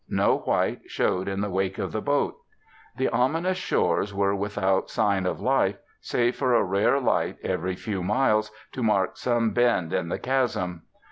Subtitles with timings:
[0.09, 2.35] No white showed in the wake of the boat.
[2.97, 8.01] The ominous shores were without sign of life, save for a rare light every few
[8.01, 10.85] miles, to mark some bend in the chasm.